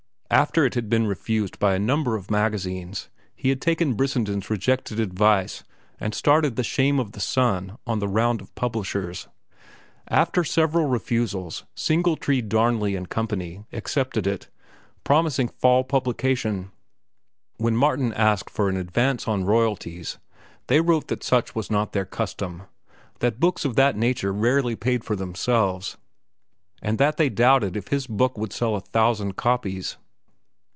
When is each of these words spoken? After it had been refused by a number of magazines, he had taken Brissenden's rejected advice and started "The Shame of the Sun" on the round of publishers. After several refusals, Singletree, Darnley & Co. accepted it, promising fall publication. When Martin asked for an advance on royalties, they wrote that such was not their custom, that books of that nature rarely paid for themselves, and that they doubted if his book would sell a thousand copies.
After 0.33 0.63
it 0.65 0.75
had 0.75 0.87
been 0.87 1.07
refused 1.07 1.59
by 1.59 1.75
a 1.75 1.79
number 1.79 2.15
of 2.15 2.31
magazines, 2.31 3.09
he 3.35 3.49
had 3.49 3.59
taken 3.61 3.95
Brissenden's 3.95 4.49
rejected 4.49 4.97
advice 4.97 5.65
and 5.99 6.15
started 6.15 6.55
"The 6.55 6.63
Shame 6.63 7.01
of 7.01 7.11
the 7.11 7.19
Sun" 7.19 7.77
on 7.85 7.99
the 7.99 8.07
round 8.07 8.39
of 8.39 8.55
publishers. 8.55 9.27
After 10.07 10.45
several 10.45 10.85
refusals, 10.87 11.65
Singletree, 11.75 12.43
Darnley 12.47 12.95
& 13.07 13.09
Co. 13.09 13.27
accepted 13.73 14.25
it, 14.25 14.47
promising 15.03 15.49
fall 15.49 15.83
publication. 15.83 16.71
When 17.57 17.75
Martin 17.75 18.13
asked 18.13 18.49
for 18.49 18.69
an 18.69 18.77
advance 18.77 19.27
on 19.27 19.43
royalties, 19.43 20.17
they 20.67 20.79
wrote 20.79 21.09
that 21.09 21.25
such 21.25 21.55
was 21.55 21.69
not 21.69 21.91
their 21.91 22.05
custom, 22.05 22.63
that 23.19 23.41
books 23.41 23.65
of 23.65 23.75
that 23.75 23.97
nature 23.97 24.31
rarely 24.31 24.77
paid 24.77 25.03
for 25.03 25.17
themselves, 25.17 25.97
and 26.81 26.97
that 26.99 27.17
they 27.17 27.27
doubted 27.27 27.75
if 27.75 27.89
his 27.89 28.07
book 28.07 28.37
would 28.37 28.53
sell 28.53 28.77
a 28.77 28.81
thousand 28.81 29.35
copies. 29.35 29.97